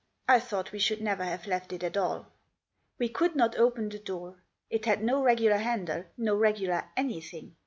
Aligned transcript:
I 0.27 0.39
thought 0.39 0.71
we 0.71 0.79
should 0.79 0.99
never 0.99 1.23
have 1.23 1.45
left 1.45 1.71
it 1.71 1.83
at 1.83 1.95
all. 1.95 2.25
We 2.97 3.07
could 3.07 3.35
not 3.35 3.55
open 3.59 3.89
the 3.89 3.99
door. 3.99 4.41
It 4.67 4.87
had 4.87 5.03
no 5.03 5.21
regular 5.21 5.57
handle; 5.57 6.05
no 6.17 6.35
regular 6.35 6.85
anything. 6.97 7.55